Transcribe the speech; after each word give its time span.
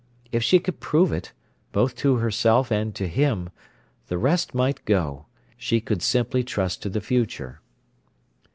If 0.31 0.41
she 0.43 0.57
could 0.57 0.79
prove 0.79 1.11
it, 1.11 1.31
both 1.71 1.93
to 1.97 2.15
herself 2.15 2.71
and 2.71 2.95
to 2.95 3.07
him, 3.07 3.51
the 4.07 4.17
rest 4.17 4.55
might 4.55 4.83
go; 4.85 5.27
she 5.57 5.79
could 5.79 6.01
simply 6.01 6.43
trust 6.43 6.81
to 6.81 6.89
the 6.89 7.01
future. 7.01 7.61